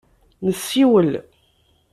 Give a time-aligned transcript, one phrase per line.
[0.45, 1.11] Nessiwel.